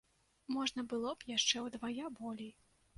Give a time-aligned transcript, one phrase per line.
[0.55, 2.55] Можна было б яшчэ ўдвая болей.